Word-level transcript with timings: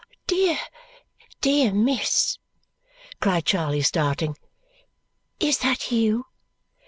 "Dear, 0.25 0.57
dear, 1.41 1.71
miss!" 1.71 2.39
cried 3.19 3.45
Charley, 3.45 3.83
starting. 3.83 4.35
"Is 5.39 5.59
that 5.59 5.91
you?" 5.91 6.25